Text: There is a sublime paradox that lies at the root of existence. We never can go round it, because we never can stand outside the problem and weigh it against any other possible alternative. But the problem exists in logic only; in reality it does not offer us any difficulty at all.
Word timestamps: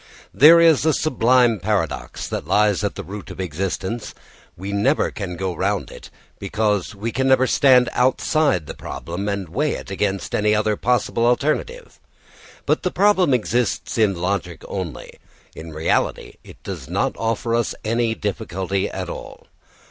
There 0.33 0.59
is 0.59 0.83
a 0.83 0.93
sublime 0.95 1.59
paradox 1.59 2.27
that 2.27 2.47
lies 2.47 2.83
at 2.83 2.95
the 2.95 3.03
root 3.03 3.29
of 3.29 3.39
existence. 3.39 4.15
We 4.57 4.71
never 4.73 5.11
can 5.11 5.35
go 5.35 5.53
round 5.55 5.91
it, 5.91 6.09
because 6.39 6.95
we 6.95 7.11
never 7.11 7.45
can 7.45 7.53
stand 7.53 7.89
outside 7.93 8.65
the 8.65 8.73
problem 8.73 9.29
and 9.29 9.47
weigh 9.47 9.73
it 9.73 9.91
against 9.91 10.33
any 10.33 10.55
other 10.55 10.75
possible 10.75 11.27
alternative. 11.27 11.99
But 12.65 12.81
the 12.81 12.89
problem 12.89 13.31
exists 13.31 13.99
in 13.99 14.15
logic 14.19 14.63
only; 14.67 15.19
in 15.55 15.71
reality 15.71 16.37
it 16.43 16.63
does 16.63 16.89
not 16.89 17.15
offer 17.15 17.53
us 17.53 17.75
any 17.85 18.15
difficulty 18.15 18.89
at 18.89 19.07
all. 19.07 19.45